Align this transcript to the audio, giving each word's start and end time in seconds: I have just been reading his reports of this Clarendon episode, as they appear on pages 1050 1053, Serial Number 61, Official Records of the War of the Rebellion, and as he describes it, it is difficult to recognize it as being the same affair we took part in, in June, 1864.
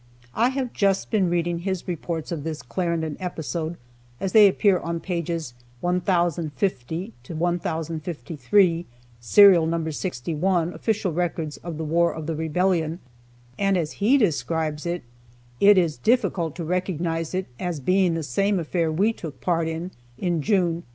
I 0.33 0.49
have 0.49 0.73
just 0.73 1.11
been 1.11 1.29
reading 1.29 1.59
his 1.59 1.87
reports 1.87 2.31
of 2.31 2.43
this 2.43 2.63
Clarendon 2.63 3.17
episode, 3.19 3.77
as 4.19 4.31
they 4.31 4.47
appear 4.47 4.79
on 4.79 4.99
pages 4.99 5.53
1050 5.81 7.13
1053, 7.29 8.85
Serial 9.19 9.67
Number 9.67 9.91
61, 9.91 10.73
Official 10.73 11.13
Records 11.13 11.57
of 11.57 11.77
the 11.77 11.83
War 11.85 12.11
of 12.15 12.25
the 12.25 12.33
Rebellion, 12.35 12.97
and 13.59 13.77
as 13.77 13.91
he 13.91 14.17
describes 14.17 14.87
it, 14.87 15.03
it 15.59 15.77
is 15.77 15.97
difficult 15.97 16.55
to 16.55 16.63
recognize 16.63 17.35
it 17.35 17.45
as 17.59 17.79
being 17.79 18.15
the 18.15 18.23
same 18.23 18.57
affair 18.57 18.91
we 18.91 19.13
took 19.13 19.39
part 19.39 19.67
in, 19.67 19.91
in 20.17 20.41
June, 20.41 20.79
1864. 20.81 20.83